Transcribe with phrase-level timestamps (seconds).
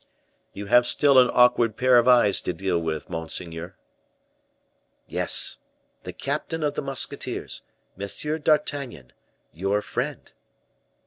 [0.51, 3.75] "You have still an awkward pair of eyes to deal with, monseigneur."
[5.05, 5.59] "Yes,
[6.05, 7.61] the captain of the musketeers,
[7.99, 8.41] M.
[8.41, 9.13] d'Artagnan,
[9.53, 10.31] your friend."